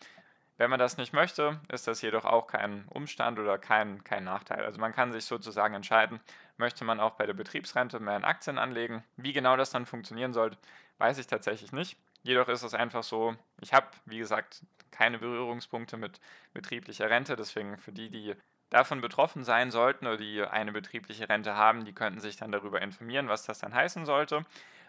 Wenn 0.58 0.70
man 0.70 0.78
das 0.80 0.98
nicht 0.98 1.14
möchte, 1.14 1.62
ist 1.70 1.88
das 1.88 2.02
jedoch 2.02 2.26
auch 2.26 2.48
kein 2.48 2.84
Umstand 2.90 3.40
oder 3.40 3.58
kein, 3.58 4.04
kein 4.04 4.26
Nachteil. 4.26 4.66
Also 4.66 4.78
man 4.82 4.94
kann 4.94 5.14
sich 5.14 5.24
sozusagen 5.24 5.74
entscheiden, 5.74 6.20
möchte 6.58 6.84
man 6.84 7.00
auch 7.00 7.12
bei 7.12 7.26
der 7.26 7.34
Betriebsrente 7.34 8.02
mehr 8.02 8.18
in 8.18 8.26
Aktien 8.26 8.58
anlegen. 8.58 9.06
Wie 9.16 9.32
genau 9.32 9.56
das 9.56 9.70
dann 9.70 9.86
funktionieren 9.86 10.34
soll, 10.34 10.52
weiß 10.98 11.18
ich 11.18 11.28
tatsächlich 11.28 11.72
nicht. 11.72 11.98
Jedoch 12.24 12.50
ist 12.50 12.64
es 12.64 12.74
einfach 12.74 13.04
so, 13.04 13.36
ich 13.62 13.74
habe, 13.74 13.88
wie 14.06 14.18
gesagt, 14.20 14.62
keine 14.92 15.20
Berührungspunkte 15.20 15.98
mit 15.98 16.20
betrieblicher 16.54 17.10
Rente. 17.10 17.36
Deswegen 17.36 17.78
für 17.78 17.92
die, 17.92 18.10
die 18.10 18.36
davon 18.70 19.02
betroffen 19.02 19.44
sein 19.44 19.72
sollten 19.72 20.08
oder 20.08 20.18
die 20.18 20.44
eine 20.44 20.72
betriebliche 20.72 21.30
Rente 21.30 21.56
haben, 21.56 21.86
die 21.86 21.94
könnten 21.94 22.20
sich 22.20 22.38
dann 22.38 22.52
darüber 22.52 22.82
informieren, 22.82 23.28
was 23.28 23.44
das 23.46 23.60
dann 23.60 23.74
heißen 23.74 24.06
sollte. 24.06 24.46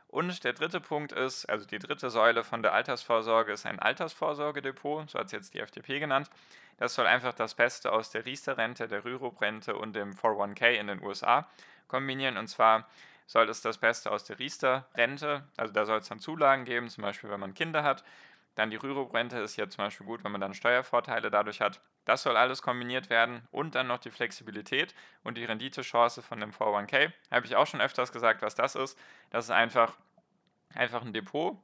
Und 0.09 0.43
der 0.43 0.53
dritte 0.55 0.81
Punkt 0.81 1.13
ist, 1.13 1.49
also 1.49 1.65
die 1.65 1.79
dritte 1.79 2.11
Säule 2.11 2.43
von 2.43 2.63
der 2.63 2.73
Altersvorsorge 2.73 3.53
ist 3.53 3.65
ein 3.65 3.79
Altersvorsorgedepot, 3.79 5.09
so 5.09 5.19
hat 5.21 5.27
es 5.27 5.33
jetzt 5.33 5.55
die 5.55 5.61
FDP 5.61 6.01
genannt. 6.01 6.29
Das 6.79 6.95
soll 6.95 7.07
einfach 7.07 7.33
das 7.33 7.55
Beste 7.55 7.93
aus 7.93 8.11
der 8.11 8.27
Riester-Rente, 8.27 8.89
der 8.89 9.05
Rürup-Rente 9.05 9.77
und 9.77 9.95
dem 9.95 10.15
401k 10.15 10.73
in 10.73 10.89
den 10.89 11.03
USA 11.03 11.49
kombinieren. 11.87 12.39
Und 12.39 12.49
zwar 12.49 12.89
soll 13.31 13.49
es 13.49 13.61
das 13.61 13.79
Beste 13.79 14.11
aus 14.11 14.25
der 14.25 14.41
Riester-Rente, 14.41 15.45
also 15.57 15.73
da 15.73 15.87
soll 15.87 15.99
es 15.99 16.09
dann 16.09 16.19
Zulagen 16.19 16.65
geben, 16.65 16.89
zum 16.89 17.03
Beispiel 17.03 17.31
wenn 17.31 17.39
man 17.39 17.55
Kinder 17.55 17.85
hat. 17.85 18.03
Dann 18.57 18.71
die 18.71 18.77
Rürup-Rente 18.77 19.39
ist 19.39 19.55
ja 19.55 19.69
zum 19.69 19.85
Beispiel 19.85 20.05
gut, 20.05 20.25
wenn 20.25 20.33
man 20.33 20.41
dann 20.41 20.53
Steuervorteile 20.53 21.31
dadurch 21.31 21.61
hat. 21.61 21.81
Das 22.05 22.25
soll 22.25 22.37
alles 22.37 22.61
kombiniert 22.61 23.09
werden 23.09 23.47
und 23.53 23.77
dann 23.77 23.87
noch 23.87 23.99
die 23.99 24.11
Flexibilität 24.11 24.97
und 25.23 25.37
die 25.37 25.45
Renditechance 25.45 26.23
von 26.23 26.41
dem 26.41 26.51
401k. 26.51 27.13
Habe 27.31 27.47
ich 27.47 27.55
auch 27.55 27.69
schon 27.69 27.81
öfters 27.81 28.11
gesagt, 28.11 28.43
was 28.43 28.57
das 28.57 28.75
ist. 28.75 28.99
Das 29.31 29.45
ist 29.45 29.53
einfach, 29.53 29.97
einfach 30.75 31.03
ein 31.03 31.13
Depot. 31.13 31.57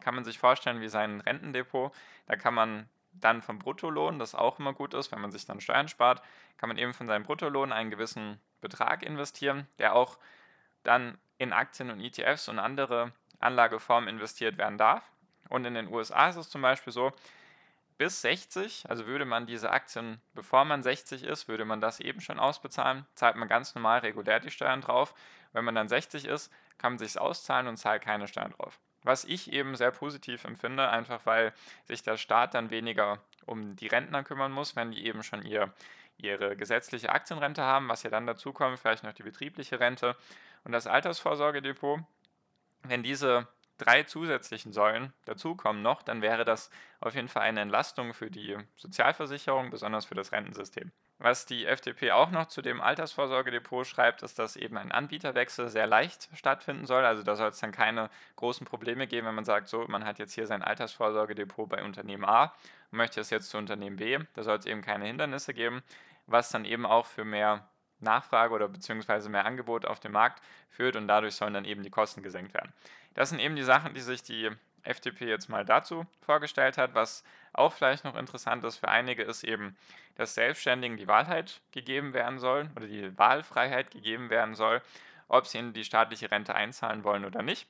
Kann 0.00 0.14
man 0.14 0.24
sich 0.24 0.38
vorstellen 0.38 0.80
wie 0.80 0.88
sein 0.88 1.20
Rentendepot. 1.20 1.92
Da 2.24 2.36
kann 2.36 2.54
man 2.54 2.88
dann 3.12 3.42
vom 3.42 3.58
Bruttolohn, 3.58 4.18
das 4.18 4.34
auch 4.34 4.58
immer 4.58 4.72
gut 4.72 4.94
ist, 4.94 5.12
wenn 5.12 5.20
man 5.20 5.30
sich 5.30 5.44
dann 5.44 5.60
Steuern 5.60 5.88
spart, 5.88 6.22
kann 6.56 6.70
man 6.70 6.78
eben 6.78 6.94
von 6.94 7.06
seinem 7.06 7.24
Bruttolohn 7.24 7.70
einen 7.70 7.90
gewissen 7.90 8.40
Betrag 8.62 9.02
investieren, 9.02 9.68
der 9.78 9.94
auch 9.94 10.16
dann 10.82 11.18
in 11.38 11.52
Aktien 11.52 11.90
und 11.90 12.00
ETFs 12.00 12.48
und 12.48 12.58
andere 12.58 13.12
Anlageformen 13.40 14.08
investiert 14.08 14.58
werden 14.58 14.78
darf. 14.78 15.02
Und 15.48 15.64
in 15.64 15.74
den 15.74 15.88
USA 15.88 16.28
ist 16.28 16.36
es 16.36 16.50
zum 16.50 16.62
Beispiel 16.62 16.92
so, 16.92 17.12
bis 17.98 18.22
60, 18.22 18.86
also 18.88 19.06
würde 19.06 19.24
man 19.24 19.46
diese 19.46 19.70
Aktien, 19.70 20.20
bevor 20.34 20.64
man 20.64 20.82
60 20.82 21.24
ist, 21.24 21.46
würde 21.46 21.64
man 21.64 21.80
das 21.80 22.00
eben 22.00 22.20
schon 22.20 22.40
ausbezahlen, 22.40 23.06
zahlt 23.14 23.36
man 23.36 23.48
ganz 23.48 23.74
normal 23.74 24.00
regulär 24.00 24.40
die 24.40 24.50
Steuern 24.50 24.80
drauf. 24.80 25.14
Wenn 25.52 25.64
man 25.64 25.74
dann 25.74 25.88
60 25.88 26.24
ist, 26.24 26.52
kann 26.78 26.94
man 26.94 26.98
sich 26.98 27.18
auszahlen 27.18 27.68
und 27.68 27.76
zahlt 27.76 28.02
keine 28.02 28.26
Steuern 28.26 28.52
drauf. 28.52 28.80
Was 29.04 29.24
ich 29.24 29.52
eben 29.52 29.76
sehr 29.76 29.90
positiv 29.90 30.44
empfinde, 30.44 30.88
einfach 30.88 31.26
weil 31.26 31.52
sich 31.84 32.02
der 32.02 32.16
Staat 32.16 32.54
dann 32.54 32.70
weniger 32.70 33.18
um 33.46 33.76
die 33.76 33.88
Rentner 33.88 34.22
kümmern 34.22 34.52
muss, 34.52 34.74
wenn 34.74 34.92
die 34.92 35.04
eben 35.04 35.22
schon 35.22 35.44
ihr, 35.44 35.72
ihre 36.16 36.56
gesetzliche 36.56 37.10
Aktienrente 37.10 37.62
haben, 37.62 37.88
was 37.88 38.02
ja 38.04 38.10
dann 38.10 38.26
dazu 38.26 38.52
kommt, 38.52 38.78
vielleicht 38.78 39.04
noch 39.04 39.12
die 39.12 39.22
betriebliche 39.24 39.80
Rente 39.80 40.16
und 40.64 40.72
das 40.72 40.86
Altersvorsorgedepot. 40.86 42.00
Wenn 42.84 43.02
diese 43.02 43.48
drei 43.78 44.02
zusätzlichen 44.04 44.72
Säulen 44.72 45.12
dazukommen 45.24 45.82
noch, 45.82 46.02
dann 46.02 46.22
wäre 46.22 46.44
das 46.44 46.70
auf 47.00 47.14
jeden 47.14 47.28
Fall 47.28 47.42
eine 47.42 47.60
Entlastung 47.60 48.14
für 48.14 48.30
die 48.30 48.56
Sozialversicherung, 48.76 49.70
besonders 49.70 50.04
für 50.04 50.14
das 50.14 50.32
Rentensystem. 50.32 50.92
Was 51.18 51.46
die 51.46 51.66
FDP 51.66 52.10
auch 52.10 52.30
noch 52.32 52.46
zu 52.46 52.62
dem 52.62 52.80
Altersvorsorgedepot 52.80 53.86
schreibt, 53.86 54.22
ist, 54.22 54.40
dass 54.40 54.56
eben 54.56 54.76
ein 54.76 54.90
Anbieterwechsel 54.90 55.68
sehr 55.68 55.86
leicht 55.86 56.28
stattfinden 56.34 56.84
soll. 56.84 57.04
Also 57.04 57.22
da 57.22 57.36
soll 57.36 57.50
es 57.50 57.60
dann 57.60 57.70
keine 57.70 58.10
großen 58.34 58.66
Probleme 58.66 59.06
geben, 59.06 59.28
wenn 59.28 59.36
man 59.36 59.44
sagt, 59.44 59.68
so, 59.68 59.84
man 59.86 60.04
hat 60.04 60.18
jetzt 60.18 60.34
hier 60.34 60.48
sein 60.48 60.62
Altersvorsorgedepot 60.62 61.68
bei 61.68 61.84
Unternehmen 61.84 62.24
A 62.24 62.52
und 62.90 62.98
möchte 62.98 63.20
es 63.20 63.30
jetzt 63.30 63.50
zu 63.50 63.58
Unternehmen 63.58 63.96
B. 63.96 64.18
Da 64.34 64.42
soll 64.42 64.58
es 64.58 64.66
eben 64.66 64.82
keine 64.82 65.06
Hindernisse 65.06 65.54
geben, 65.54 65.82
was 66.26 66.48
dann 66.48 66.64
eben 66.64 66.86
auch 66.86 67.06
für 67.06 67.24
mehr 67.24 67.68
Nachfrage 68.04 68.54
oder 68.54 68.68
beziehungsweise 68.68 69.28
mehr 69.28 69.46
Angebot 69.46 69.86
auf 69.86 70.00
dem 70.00 70.12
Markt 70.12 70.42
führt 70.70 70.96
und 70.96 71.08
dadurch 71.08 71.34
sollen 71.34 71.54
dann 71.54 71.64
eben 71.64 71.82
die 71.82 71.90
Kosten 71.90 72.22
gesenkt 72.22 72.54
werden. 72.54 72.72
Das 73.14 73.30
sind 73.30 73.40
eben 73.40 73.56
die 73.56 73.62
Sachen, 73.62 73.94
die 73.94 74.00
sich 74.00 74.22
die 74.22 74.50
FDP 74.82 75.26
jetzt 75.26 75.48
mal 75.48 75.64
dazu 75.64 76.06
vorgestellt 76.20 76.78
hat. 76.78 76.94
Was 76.94 77.24
auch 77.52 77.72
vielleicht 77.72 78.04
noch 78.04 78.16
interessant 78.16 78.64
ist 78.64 78.78
für 78.78 78.88
einige, 78.88 79.22
ist 79.22 79.44
eben, 79.44 79.76
dass 80.16 80.34
Selbstständigen 80.34 80.96
die 80.96 81.08
Wahlheit 81.08 81.60
gegeben 81.72 82.14
werden 82.14 82.38
soll 82.38 82.68
oder 82.76 82.86
die 82.86 83.16
Wahlfreiheit 83.16 83.90
gegeben 83.90 84.30
werden 84.30 84.54
soll, 84.54 84.82
ob 85.28 85.46
sie 85.46 85.58
in 85.58 85.72
die 85.72 85.84
staatliche 85.84 86.30
Rente 86.30 86.54
einzahlen 86.54 87.04
wollen 87.04 87.24
oder 87.24 87.42
nicht. 87.42 87.66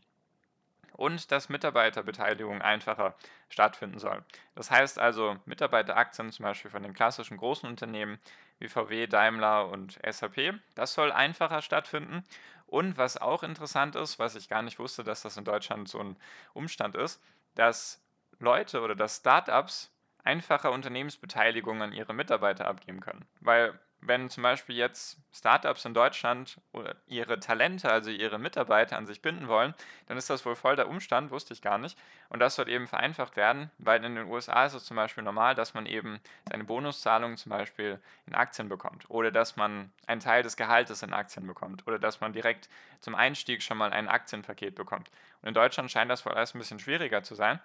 Und 0.93 1.33
dass 1.33 1.49
Mitarbeiterbeteiligung 1.49 2.61
einfacher 2.63 3.15
stattfinden 3.49 3.99
soll. 3.99 4.25
Das 4.55 4.71
heißt 4.71 4.99
also, 4.99 5.37
Mitarbeiteraktien 5.47 6.31
zum 6.31 6.45
Beispiel 6.45 6.71
von 6.71 6.83
den 6.83 6.95
klassischen 6.95 7.37
großen 7.37 7.69
Unternehmen 7.69 8.19
wie 8.59 8.69
VW, 8.69 9.07
Daimler 9.07 9.69
und 9.69 9.99
SAP, 10.09 10.55
das 10.75 10.95
soll 10.95 11.11
einfacher 11.13 11.63
stattfinden. 11.63 12.25
Und 12.67 12.97
was 12.97 13.17
auch 13.17 13.43
interessant 13.43 13.97
ist, 13.97 14.19
was 14.19 14.35
ich 14.35 14.49
gar 14.49 14.63
nicht 14.63 14.79
wusste, 14.79 15.05
dass 15.05 15.23
das 15.23 15.37
in 15.37 15.45
Deutschland 15.45 15.89
so 15.89 15.99
ein 15.99 16.17
Umstand 16.55 16.95
ist, 16.95 17.23
dass 17.55 18.03
Leute 18.39 18.81
oder 18.81 18.95
dass 18.95 19.19
Startups 19.19 19.91
einfacher 20.25 20.73
Unternehmensbeteiligung 20.73 21.83
an 21.83 21.93
ihre 21.93 22.15
Mitarbeiter 22.15 22.67
abgeben 22.69 23.01
können. 23.01 23.25
Weil 23.41 23.79
wenn 24.03 24.29
zum 24.29 24.43
Beispiel 24.43 24.77
jetzt 24.77 25.17
Startups 25.33 25.85
in 25.85 25.95
Deutschland 25.95 26.61
ihre 27.07 27.39
Talente, 27.39 27.91
also 27.91 28.11
ihre 28.11 28.39
Mitarbeiter 28.39 28.97
an 28.97 29.07
sich 29.07 29.23
binden 29.23 29.47
wollen, 29.47 29.75
dann 30.07 30.17
ist 30.17 30.29
das 30.29 30.45
wohl 30.45 30.57
voll 30.57 30.75
der 30.75 30.89
Umstand, 30.89 31.31
wusste 31.31 31.55
ich 31.55 31.63
gar 31.63 31.79
nicht. 31.79 31.97
Und 32.29 32.41
das 32.41 32.57
soll 32.57 32.69
eben 32.69 32.89
vereinfacht 32.89 33.37
werden, 33.37 33.71
weil 33.79 34.05
in 34.05 34.17
den 34.17 34.27
USA 34.27 34.67
ist 34.67 34.75
es 34.75 34.85
zum 34.85 34.97
Beispiel 34.97 35.23
normal, 35.23 35.55
dass 35.55 35.75
man 35.75 35.87
eben 35.87 36.21
seine 36.51 36.65
Bonuszahlungen 36.65 37.37
zum 37.37 37.51
Beispiel 37.51 38.01
in 38.27 38.35
Aktien 38.35 38.69
bekommt 38.69 39.09
oder 39.09 39.31
dass 39.31 39.57
man 39.57 39.93
einen 40.07 40.21
Teil 40.21 40.43
des 40.43 40.57
Gehaltes 40.57 41.03
in 41.03 41.13
Aktien 41.13 41.47
bekommt 41.47 41.87
oder 41.87 42.01
dass 42.01 42.21
man 42.21 42.33
direkt 42.33 42.69
zum 43.01 43.15
Einstieg 43.15 43.63
schon 43.63 43.79
mal 43.79 43.93
ein 43.93 44.09
Aktienpaket 44.09 44.75
bekommt. 44.75 45.11
Und 45.43 45.49
in 45.49 45.55
Deutschland 45.55 45.91
scheint 45.91 46.11
das 46.11 46.27
wohl 46.27 46.33
alles 46.33 46.55
ein 46.55 46.59
bisschen 46.59 46.81
schwieriger 46.81 47.23
zu 47.23 47.37
sein. 47.37 47.61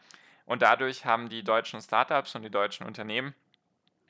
Und 0.45 0.61
dadurch 0.61 1.05
haben 1.05 1.29
die 1.29 1.43
deutschen 1.43 1.81
Startups 1.81 2.35
und 2.35 2.43
die 2.43 2.49
deutschen 2.49 2.85
Unternehmen 2.85 3.33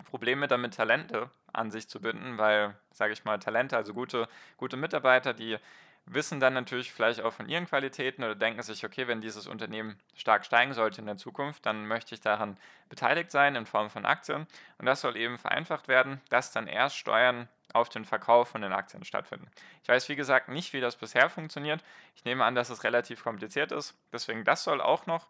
Probleme 0.08 0.48
damit, 0.48 0.76
Talente 0.76 1.30
an 1.54 1.70
sich 1.70 1.88
zu 1.88 2.00
binden, 2.00 2.38
weil, 2.38 2.76
sage 2.92 3.14
ich 3.14 3.26
mal, 3.26 3.38
Talente, 3.40 3.76
also 3.76 3.94
gute, 3.94 4.28
gute 4.58 4.78
Mitarbeiter, 4.78 5.34
die 5.34 5.58
wissen 6.06 6.40
dann 6.40 6.54
natürlich 6.54 6.94
vielleicht 6.94 7.20
auch 7.22 7.34
von 7.34 7.50
ihren 7.50 7.68
Qualitäten 7.68 8.24
oder 8.24 8.36
denken 8.36 8.62
sich, 8.64 8.86
okay, 8.86 9.08
wenn 9.08 9.20
dieses 9.20 9.46
Unternehmen 9.48 10.00
stark 10.16 10.46
steigen 10.46 10.74
sollte 10.74 11.02
in 11.02 11.08
der 11.08 11.18
Zukunft, 11.18 11.66
dann 11.66 11.86
möchte 11.86 12.16
ich 12.16 12.22
daran 12.22 12.58
beteiligt 12.88 13.32
sein 13.32 13.56
in 13.56 13.66
Form 13.66 13.90
von 13.90 14.06
Aktien. 14.06 14.48
Und 14.78 14.86
das 14.86 15.02
soll 15.02 15.18
eben 15.18 15.38
vereinfacht 15.38 15.90
werden, 15.90 16.22
dass 16.30 16.52
dann 16.52 16.68
erst 16.68 16.96
Steuern 16.96 17.50
auf 17.74 17.90
den 17.90 18.06
Verkauf 18.06 18.48
von 18.48 18.62
den 18.62 18.72
Aktien 18.72 19.04
stattfinden. 19.04 19.52
Ich 19.84 19.90
weiß, 19.90 20.08
wie 20.08 20.16
gesagt, 20.16 20.48
nicht, 20.48 20.72
wie 20.72 20.80
das 20.80 20.96
bisher 20.96 21.30
funktioniert. 21.30 21.84
Ich 22.16 22.24
nehme 22.24 22.46
an, 22.46 22.56
dass 22.56 22.70
es 22.70 22.86
relativ 22.86 23.24
kompliziert 23.24 23.74
ist. 23.74 23.94
Deswegen, 24.14 24.46
das 24.46 24.64
soll 24.64 24.80
auch 24.80 25.06
noch 25.06 25.28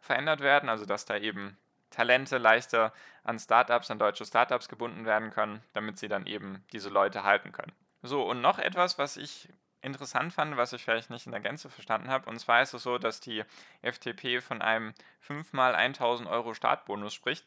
verändert 0.00 0.40
werden, 0.40 0.68
also 0.68 0.84
dass 0.84 1.06
da 1.06 1.16
eben 1.16 1.56
Talente 1.90 2.38
leichter 2.38 2.92
an 3.24 3.38
Startups, 3.38 3.90
an 3.90 3.98
deutsche 3.98 4.24
Startups 4.24 4.68
gebunden 4.68 5.04
werden 5.04 5.30
können, 5.30 5.62
damit 5.72 5.98
sie 5.98 6.08
dann 6.08 6.26
eben 6.26 6.64
diese 6.72 6.88
Leute 6.88 7.24
halten 7.24 7.52
können. 7.52 7.72
So, 8.02 8.22
und 8.22 8.40
noch 8.40 8.58
etwas, 8.58 8.98
was 8.98 9.16
ich 9.16 9.48
interessant 9.80 10.32
fand, 10.32 10.56
was 10.56 10.72
ich 10.72 10.82
vielleicht 10.82 11.10
nicht 11.10 11.26
in 11.26 11.32
der 11.32 11.40
Gänze 11.40 11.68
verstanden 11.70 12.10
habe. 12.10 12.28
Und 12.28 12.38
zwar 12.38 12.62
ist 12.62 12.74
es 12.74 12.82
so, 12.82 12.98
dass 12.98 13.20
die 13.20 13.44
FDP 13.82 14.40
von 14.40 14.62
einem 14.62 14.94
5 15.20 15.52
mal 15.52 15.74
1000 15.74 16.28
Euro 16.28 16.54
Startbonus 16.54 17.14
spricht. 17.14 17.44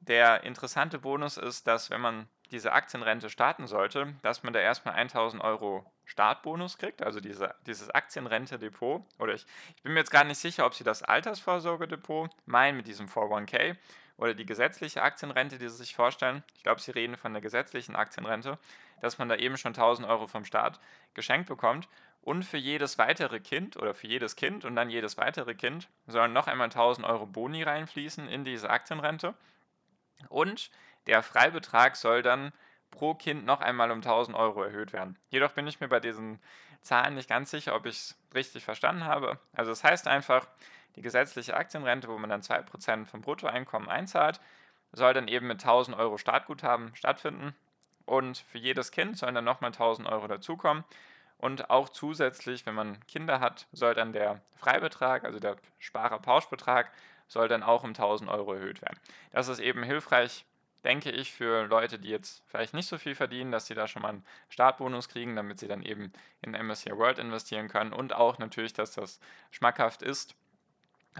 Der 0.00 0.44
interessante 0.44 0.98
Bonus 0.98 1.36
ist, 1.36 1.66
dass 1.66 1.90
wenn 1.90 2.00
man 2.00 2.28
diese 2.50 2.72
Aktienrente 2.72 3.30
starten 3.30 3.66
sollte, 3.66 4.14
dass 4.22 4.42
man 4.42 4.52
da 4.52 4.60
erstmal 4.60 4.94
1000 4.94 5.42
Euro 5.42 5.84
Startbonus 6.06 6.78
kriegt, 6.78 7.02
also 7.02 7.20
diese, 7.20 7.54
dieses 7.66 7.90
Aktienrente-Depot. 7.90 9.04
Oder 9.18 9.34
ich, 9.34 9.44
ich 9.76 9.82
bin 9.82 9.92
mir 9.92 10.00
jetzt 10.00 10.12
gar 10.12 10.24
nicht 10.24 10.38
sicher, 10.38 10.64
ob 10.64 10.74
sie 10.74 10.84
das 10.84 11.02
Altersvorsorgedepot 11.02 12.30
meinen 12.46 12.76
mit 12.76 12.86
diesem 12.86 13.08
401k 13.08 13.76
oder 14.16 14.32
die 14.32 14.46
gesetzliche 14.46 15.02
Aktienrente, 15.02 15.58
die 15.58 15.68
sie 15.68 15.76
sich 15.76 15.94
vorstellen. 15.94 16.42
Ich 16.54 16.62
glaube, 16.62 16.80
sie 16.80 16.92
reden 16.92 17.16
von 17.16 17.32
der 17.32 17.42
gesetzlichen 17.42 17.96
Aktienrente, 17.96 18.58
dass 19.00 19.18
man 19.18 19.28
da 19.28 19.36
eben 19.36 19.58
schon 19.58 19.74
1000 19.74 20.08
Euro 20.08 20.26
vom 20.26 20.44
Staat 20.44 20.80
geschenkt 21.12 21.48
bekommt. 21.48 21.88
Und 22.22 22.44
für 22.44 22.56
jedes 22.56 22.98
weitere 22.98 23.38
Kind 23.40 23.76
oder 23.76 23.94
für 23.94 24.06
jedes 24.06 24.34
Kind 24.34 24.64
und 24.64 24.74
dann 24.74 24.90
jedes 24.90 25.16
weitere 25.16 25.54
Kind 25.54 25.88
sollen 26.06 26.32
noch 26.32 26.48
einmal 26.48 26.66
1000 26.66 27.06
Euro 27.06 27.26
Boni 27.26 27.62
reinfließen 27.62 28.28
in 28.28 28.44
diese 28.44 28.70
Aktienrente. 28.70 29.34
Und 30.28 30.70
der 31.06 31.22
Freibetrag 31.22 31.94
soll 31.96 32.22
dann 32.22 32.52
pro 32.96 33.14
Kind 33.14 33.44
noch 33.44 33.60
einmal 33.60 33.90
um 33.90 33.98
1000 33.98 34.36
Euro 34.36 34.62
erhöht 34.62 34.92
werden. 34.92 35.18
Jedoch 35.28 35.52
bin 35.52 35.66
ich 35.66 35.80
mir 35.80 35.88
bei 35.88 36.00
diesen 36.00 36.40
Zahlen 36.80 37.14
nicht 37.14 37.28
ganz 37.28 37.50
sicher, 37.50 37.74
ob 37.74 37.84
ich 37.84 37.96
es 37.96 38.18
richtig 38.34 38.64
verstanden 38.64 39.04
habe. 39.04 39.38
Also 39.52 39.70
es 39.70 39.82
das 39.82 39.90
heißt 39.90 40.08
einfach, 40.08 40.46
die 40.96 41.02
gesetzliche 41.02 41.56
Aktienrente, 41.56 42.08
wo 42.08 42.16
man 42.16 42.30
dann 42.30 42.40
2% 42.40 43.04
vom 43.04 43.20
Bruttoeinkommen 43.20 43.88
einzahlt, 43.88 44.40
soll 44.92 45.12
dann 45.12 45.28
eben 45.28 45.46
mit 45.46 45.62
1000 45.62 45.96
Euro 45.96 46.16
Startguthaben 46.16 46.96
stattfinden. 46.96 47.54
Und 48.06 48.38
für 48.38 48.58
jedes 48.58 48.92
Kind 48.92 49.18
sollen 49.18 49.34
dann 49.34 49.44
nochmal 49.44 49.72
1000 49.72 50.08
Euro 50.08 50.26
dazukommen. 50.26 50.84
Und 51.38 51.68
auch 51.68 51.90
zusätzlich, 51.90 52.64
wenn 52.64 52.74
man 52.74 53.04
Kinder 53.06 53.40
hat, 53.40 53.66
soll 53.72 53.92
dann 53.92 54.14
der 54.14 54.40
Freibetrag, 54.56 55.24
also 55.24 55.38
der 55.38 55.56
Sparerpauschbetrag, 55.78 56.90
soll 57.28 57.48
dann 57.48 57.62
auch 57.62 57.82
um 57.82 57.90
1000 57.90 58.30
Euro 58.30 58.54
erhöht 58.54 58.80
werden. 58.80 58.98
Das 59.32 59.48
ist 59.48 59.58
eben 59.58 59.82
hilfreich, 59.82 60.46
denke 60.86 61.10
ich, 61.10 61.32
für 61.32 61.66
Leute, 61.66 61.98
die 61.98 62.08
jetzt 62.08 62.42
vielleicht 62.46 62.72
nicht 62.72 62.88
so 62.88 62.96
viel 62.96 63.14
verdienen, 63.14 63.50
dass 63.52 63.66
sie 63.66 63.74
da 63.74 63.88
schon 63.88 64.02
mal 64.02 64.10
einen 64.10 64.24
Startbonus 64.48 65.08
kriegen, 65.08 65.36
damit 65.36 65.58
sie 65.58 65.68
dann 65.68 65.82
eben 65.82 66.12
in 66.42 66.52
MSCI 66.52 66.96
World 66.96 67.18
investieren 67.18 67.68
können 67.68 67.92
und 67.92 68.14
auch 68.14 68.38
natürlich, 68.38 68.72
dass 68.72 68.92
das 68.92 69.20
schmackhaft 69.50 70.02
ist 70.02 70.36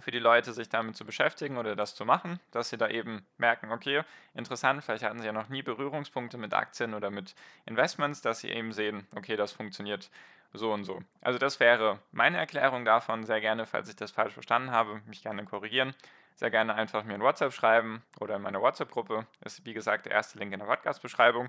für 0.00 0.10
die 0.10 0.18
Leute, 0.18 0.52
sich 0.52 0.68
damit 0.68 0.96
zu 0.96 1.04
beschäftigen 1.04 1.56
oder 1.56 1.74
das 1.74 1.94
zu 1.94 2.04
machen, 2.04 2.38
dass 2.52 2.70
sie 2.70 2.76
da 2.76 2.88
eben 2.88 3.26
merken, 3.38 3.72
okay, 3.72 4.02
interessant, 4.34 4.84
vielleicht 4.84 5.02
hatten 5.02 5.18
sie 5.18 5.26
ja 5.26 5.32
noch 5.32 5.48
nie 5.48 5.62
Berührungspunkte 5.62 6.38
mit 6.38 6.54
Aktien 6.54 6.94
oder 6.94 7.10
mit 7.10 7.34
Investments, 7.64 8.20
dass 8.20 8.40
sie 8.40 8.50
eben 8.50 8.72
sehen, 8.72 9.06
okay, 9.16 9.36
das 9.36 9.52
funktioniert 9.52 10.10
so 10.52 10.72
und 10.72 10.84
so. 10.84 11.00
Also 11.22 11.38
das 11.38 11.60
wäre 11.60 11.98
meine 12.12 12.36
Erklärung 12.38 12.84
davon. 12.84 13.24
Sehr 13.24 13.40
gerne, 13.40 13.66
falls 13.66 13.88
ich 13.88 13.96
das 13.96 14.10
falsch 14.10 14.34
verstanden 14.34 14.70
habe, 14.70 15.00
mich 15.06 15.22
gerne 15.22 15.44
korrigieren. 15.44 15.94
Sehr 16.36 16.50
gerne 16.50 16.74
einfach 16.74 17.02
mir 17.04 17.14
ein 17.14 17.22
WhatsApp 17.22 17.52
schreiben 17.52 18.02
oder 18.20 18.36
in 18.36 18.42
meiner 18.42 18.60
WhatsApp-Gruppe. 18.60 19.26
Ist 19.44 19.64
wie 19.64 19.72
gesagt 19.72 20.04
der 20.04 20.12
erste 20.12 20.38
Link 20.38 20.52
in 20.52 20.60
der 20.60 20.66
Podcast-Beschreibung. 20.66 21.48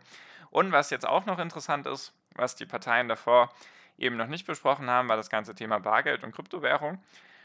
Und 0.50 0.72
was 0.72 0.90
jetzt 0.90 1.06
auch 1.06 1.26
noch 1.26 1.40
interessant 1.40 1.86
ist, 1.86 2.14
was 2.36 2.56
die 2.56 2.66
Parteien 2.66 3.10
davor 3.10 3.50
eben 3.98 4.16
noch 4.16 4.28
nicht 4.28 4.48
besprochen 4.48 4.90
haben, 4.90 5.10
war 5.10 5.18
das 5.18 5.30
ganze 5.30 5.56
Thema 5.56 5.80
Bargeld 5.80 6.24
und 6.24 6.34
Kryptowährung. 6.34 7.04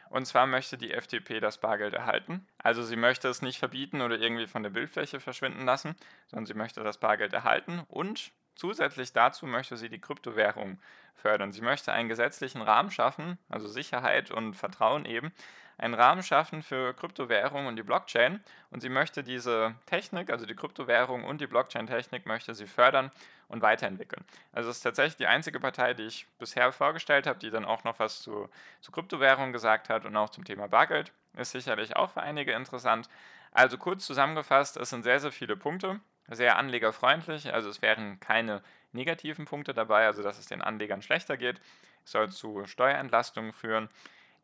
Und 0.09 0.27
zwar 0.27 0.47
möchte 0.47 0.79
die 0.79 0.93
FDP 0.93 1.41
das 1.41 1.59
Bargeld 1.59 1.95
erhalten. 1.95 2.47
Also 2.59 2.85
sie 2.85 2.97
möchte 2.97 3.29
es 3.29 3.43
nicht 3.43 3.59
verbieten 3.59 4.03
oder 4.03 4.19
irgendwie 4.19 4.47
von 4.47 4.63
der 4.63 4.71
Bildfläche 4.71 5.19
verschwinden 5.19 5.65
lassen, 5.65 5.97
sondern 6.27 6.47
sie 6.47 6.55
möchte 6.55 6.85
das 6.85 6.99
Bargeld 6.99 7.33
erhalten 7.33 7.83
und 7.89 8.31
Zusätzlich 8.55 9.13
dazu 9.13 9.47
möchte 9.47 9.77
sie 9.77 9.89
die 9.89 10.01
Kryptowährung 10.01 10.79
fördern. 11.15 11.53
Sie 11.53 11.63
möchte 11.63 11.93
einen 11.93 12.09
gesetzlichen 12.09 12.63
Rahmen 12.63 12.91
schaffen, 12.91 13.39
also 13.49 13.69
Sicherheit 13.69 14.31
und 14.31 14.55
Vertrauen 14.55 15.05
eben, 15.05 15.33
einen 15.79 15.95
Rahmen 15.95 16.23
schaffen 16.23 16.63
für 16.63 16.95
Kryptowährung 16.95 17.67
und 17.67 17.77
die 17.77 17.83
Blockchain. 17.83 18.41
Und 18.71 18.81
sie 18.81 18.89
möchte 18.89 19.25
diese 19.25 19.75
Technik, 19.87 20.31
also 20.31 20.47
die 20.47 20.55
Kryptowährung 20.55 21.25
und 21.25 21.41
die 21.41 21.47
Blockchain-Technik, 21.47 22.27
möchte 22.27 22.55
sie 22.55 22.67
fördern 22.67 23.11
und 23.49 23.63
weiterentwickeln. 23.63 24.25
Also 24.53 24.71
es 24.71 24.77
ist 24.77 24.83
tatsächlich 24.83 25.17
die 25.17 25.27
einzige 25.27 25.59
Partei, 25.61 25.95
die 25.95 26.05
ich 26.05 26.27
bisher 26.39 26.71
vorgestellt 26.73 27.27
habe, 27.27 27.39
die 27.39 27.51
dann 27.51 27.65
auch 27.65 27.85
noch 27.85 27.99
was 27.99 28.23
zu, 28.23 28.49
zu 28.81 28.93
Kryptowährung 28.93 29.53
gesagt 29.53 29.89
hat 29.89 30.05
und 30.05 30.17
auch 30.17 30.31
zum 30.31 30.45
Thema 30.45 30.69
Bargeld. 30.69 31.13
Ist 31.37 31.53
sicherlich 31.53 31.97
auch 31.97 32.11
für 32.11 32.23
einige 32.23 32.53
interessant. 32.53 33.09
Also 33.53 33.77
kurz 33.77 34.07
zusammengefasst, 34.07 34.77
es 34.77 34.91
sind 34.91 35.03
sehr, 35.03 35.21
sehr 35.21 35.33
viele 35.33 35.57
Punkte 35.57 36.01
sehr 36.29 36.57
anlegerfreundlich, 36.57 37.53
also 37.53 37.69
es 37.69 37.83
wären 37.83 38.21
keine 38.21 38.63
negativen 38.93 39.45
Punkte 39.45 39.75
dabei, 39.75 40.07
also 40.07 40.23
dass 40.23 40.39
es 40.39 40.47
den 40.47 40.63
Anlegern 40.63 41.03
schlechter 41.03 41.37
geht. 41.37 41.61
Es 42.05 42.13
soll 42.13 42.31
zu 42.31 42.65
Steuerentlastungen 42.67 43.53
führen. 43.53 43.89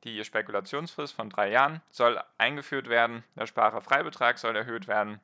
Die 0.05 0.25
Spekulationsfrist 0.25 1.15
von 1.15 1.29
drei 1.29 1.51
Jahren 1.51 1.83
soll 1.91 2.23
eingeführt 2.39 2.89
werden. 2.89 3.25
Der 3.37 3.47
Sparerfreibetrag 3.47 4.39
soll 4.39 4.55
erhöht 4.57 4.87
werden. 4.87 5.21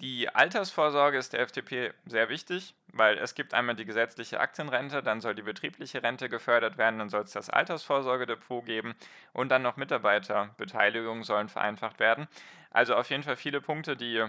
Die 0.00 0.30
Altersvorsorge 0.30 1.18
ist 1.18 1.34
der 1.34 1.40
FDP 1.40 1.92
sehr 2.06 2.30
wichtig, 2.30 2.74
weil 2.90 3.18
es 3.18 3.34
gibt 3.34 3.52
einmal 3.52 3.76
die 3.76 3.84
gesetzliche 3.84 4.40
Aktienrente, 4.40 5.02
dann 5.02 5.20
soll 5.20 5.34
die 5.34 5.42
betriebliche 5.42 6.02
Rente 6.02 6.30
gefördert 6.30 6.78
werden, 6.78 6.98
dann 6.98 7.10
soll 7.10 7.24
es 7.24 7.32
das 7.32 7.50
Altersvorsorgedepot 7.50 8.64
geben 8.64 8.94
und 9.34 9.50
dann 9.50 9.60
noch 9.60 9.76
Mitarbeiterbeteiligungen 9.76 11.22
sollen 11.22 11.50
vereinfacht 11.50 12.00
werden. 12.00 12.28
Also 12.70 12.94
auf 12.94 13.10
jeden 13.10 13.24
Fall 13.24 13.36
viele 13.36 13.60
Punkte, 13.60 13.94
die 13.94 14.26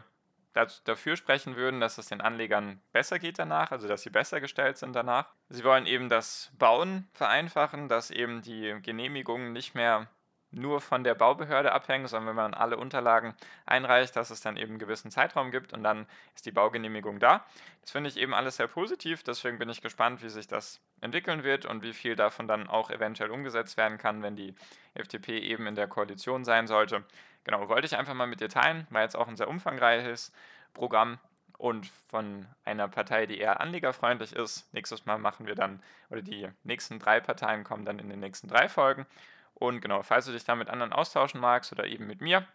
dafür 0.53 1.15
sprechen 1.15 1.55
würden, 1.55 1.79
dass 1.79 1.97
es 1.97 2.07
den 2.07 2.21
Anlegern 2.21 2.81
besser 2.91 3.19
geht 3.19 3.39
danach, 3.39 3.71
also 3.71 3.87
dass 3.87 4.01
sie 4.01 4.09
besser 4.09 4.41
gestellt 4.41 4.77
sind 4.77 4.93
danach. 4.93 5.33
Sie 5.49 5.63
wollen 5.63 5.85
eben 5.85 6.09
das 6.09 6.51
Bauen 6.57 7.09
vereinfachen, 7.13 7.87
dass 7.87 8.11
eben 8.11 8.41
die 8.41 8.77
Genehmigungen 8.81 9.53
nicht 9.53 9.75
mehr 9.75 10.07
nur 10.51 10.81
von 10.81 11.03
der 11.03 11.15
Baubehörde 11.15 11.71
abhängen, 11.71 12.07
sondern 12.07 12.29
wenn 12.29 12.35
man 12.35 12.53
alle 12.53 12.77
Unterlagen 12.77 13.35
einreicht, 13.65 14.15
dass 14.15 14.29
es 14.29 14.41
dann 14.41 14.57
eben 14.57 14.71
einen 14.71 14.79
gewissen 14.79 15.09
Zeitraum 15.09 15.51
gibt 15.51 15.73
und 15.73 15.83
dann 15.83 16.05
ist 16.35 16.45
die 16.45 16.51
Baugenehmigung 16.51 17.19
da. 17.19 17.45
Das 17.81 17.91
finde 17.91 18.09
ich 18.09 18.17
eben 18.17 18.33
alles 18.33 18.57
sehr 18.57 18.67
positiv, 18.67 19.23
deswegen 19.23 19.57
bin 19.57 19.69
ich 19.69 19.81
gespannt, 19.81 20.21
wie 20.21 20.29
sich 20.29 20.47
das 20.47 20.81
entwickeln 20.99 21.43
wird 21.43 21.65
und 21.65 21.83
wie 21.83 21.93
viel 21.93 22.15
davon 22.15 22.47
dann 22.47 22.67
auch 22.67 22.91
eventuell 22.91 23.31
umgesetzt 23.31 23.77
werden 23.77 23.97
kann, 23.97 24.21
wenn 24.21 24.35
die 24.35 24.53
FDP 24.93 25.39
eben 25.39 25.67
in 25.67 25.75
der 25.75 25.87
Koalition 25.87 26.43
sein 26.43 26.67
sollte. 26.67 27.05
Genau, 27.43 27.67
wollte 27.69 27.87
ich 27.87 27.97
einfach 27.97 28.13
mal 28.13 28.27
mit 28.27 28.39
dir 28.39 28.49
teilen, 28.49 28.85
weil 28.91 29.03
jetzt 29.03 29.15
auch 29.15 29.27
ein 29.27 29.35
sehr 29.35 29.47
umfangreiches 29.47 30.31
Programm 30.73 31.19
und 31.57 31.87
von 32.09 32.47
einer 32.65 32.87
Partei, 32.87 33.25
die 33.25 33.39
eher 33.39 33.61
anlegerfreundlich 33.61 34.33
ist. 34.33 34.71
Nächstes 34.73 35.05
Mal 35.05 35.17
machen 35.17 35.45
wir 35.47 35.55
dann, 35.55 35.81
oder 36.09 36.21
die 36.21 36.49
nächsten 36.63 36.99
drei 36.99 37.19
Parteien 37.19 37.63
kommen 37.63 37.85
dann 37.85 37.99
in 37.99 38.09
den 38.09 38.19
nächsten 38.19 38.47
drei 38.47 38.69
Folgen. 38.69 39.05
Und 39.55 39.81
genau, 39.81 40.01
falls 40.01 40.25
du 40.25 40.31
dich 40.31 40.43
da 40.43 40.55
mit 40.55 40.69
anderen 40.69 40.93
austauschen 40.93 41.39
magst 41.39 41.71
oder 41.71 41.85
eben 41.85 42.07
mit 42.07 42.21
mir, 42.21 42.47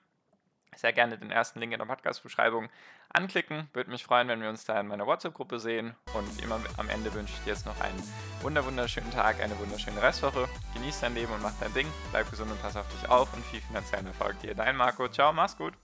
sehr 0.79 0.93
gerne 0.93 1.19
den 1.19 1.31
ersten 1.31 1.61
Link 1.61 1.73
in 1.73 1.79
der 1.79 1.87
Podcast-Beschreibung 1.87 2.69
anklicken. 3.13 3.69
Würde 3.73 3.91
mich 3.91 4.05
freuen, 4.05 4.29
wenn 4.29 4.41
wir 4.43 4.49
uns 4.49 4.65
da 4.65 4.79
in 4.81 4.89
meiner 4.89 5.07
WhatsApp-Gruppe 5.07 5.59
sehen. 5.59 5.95
Und 6.15 6.43
immer 6.43 6.61
am 6.77 6.89
Ende 6.89 7.13
wünsche 7.15 7.35
ich 7.35 7.45
dir 7.45 7.51
jetzt 7.51 7.67
noch 7.67 7.81
einen 7.81 8.03
wunderschönen 8.43 9.11
Tag, 9.11 9.41
eine 9.41 9.59
wunderschöne 9.59 10.03
Restwoche. 10.03 10.49
Genieß 10.75 11.01
dein 11.01 11.15
Leben 11.15 11.33
und 11.33 11.43
mach 11.43 11.59
dein 11.61 11.73
Ding. 11.75 11.87
Bleib 12.11 12.31
gesund 12.31 12.51
und 12.51 12.61
pass 12.61 12.77
auf 12.77 12.89
dich 12.89 13.09
auf 13.09 13.33
und 13.35 13.45
viel 13.47 13.61
finanziellen 13.61 14.07
Erfolg 14.07 14.39
dir. 14.41 14.55
Dein 14.55 14.77
Marco. 14.77 15.09
Ciao, 15.09 15.33
mach's 15.33 15.57
gut. 15.57 15.75